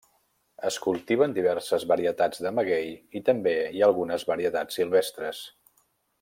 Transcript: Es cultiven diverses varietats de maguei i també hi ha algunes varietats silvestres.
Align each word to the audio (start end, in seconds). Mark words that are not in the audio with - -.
Es 0.69 0.77
cultiven 0.85 1.35
diverses 1.35 1.85
varietats 1.91 2.41
de 2.47 2.53
maguei 2.61 2.89
i 3.19 3.21
també 3.29 3.55
hi 3.61 3.85
ha 3.85 3.91
algunes 3.93 4.27
varietats 4.33 4.81
silvestres. 4.81 5.45